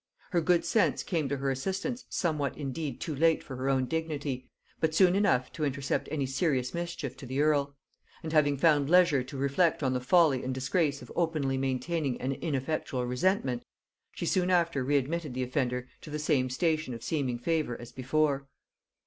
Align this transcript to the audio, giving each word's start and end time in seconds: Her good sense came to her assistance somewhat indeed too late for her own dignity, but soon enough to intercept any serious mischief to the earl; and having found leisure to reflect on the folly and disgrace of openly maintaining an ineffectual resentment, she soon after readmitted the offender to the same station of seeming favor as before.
Her 0.31 0.41
good 0.41 0.65
sense 0.65 1.03
came 1.03 1.29
to 1.29 1.37
her 1.37 1.51
assistance 1.51 2.05
somewhat 2.09 2.57
indeed 2.57 2.99
too 2.99 3.13
late 3.15 3.43
for 3.43 3.55
her 3.57 3.69
own 3.69 3.85
dignity, 3.85 4.49
but 4.79 4.95
soon 4.95 5.15
enough 5.15 5.53
to 5.53 5.63
intercept 5.63 6.07
any 6.09 6.25
serious 6.25 6.73
mischief 6.73 7.15
to 7.17 7.27
the 7.27 7.39
earl; 7.39 7.75
and 8.23 8.33
having 8.33 8.57
found 8.57 8.89
leisure 8.89 9.21
to 9.23 9.37
reflect 9.37 9.83
on 9.83 9.93
the 9.93 9.99
folly 9.99 10.43
and 10.43 10.55
disgrace 10.55 11.03
of 11.03 11.11
openly 11.15 11.55
maintaining 11.59 12.19
an 12.19 12.31
ineffectual 12.31 13.05
resentment, 13.05 13.63
she 14.11 14.25
soon 14.25 14.49
after 14.49 14.83
readmitted 14.83 15.35
the 15.35 15.43
offender 15.43 15.87
to 16.01 16.09
the 16.09 16.17
same 16.17 16.49
station 16.49 16.95
of 16.95 17.03
seeming 17.03 17.37
favor 17.37 17.79
as 17.79 17.91
before. 17.91 18.47